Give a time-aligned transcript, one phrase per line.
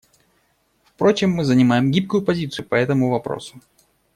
[0.83, 3.61] Впрочем, мы занимаем гибкую позицию по этому вопросу.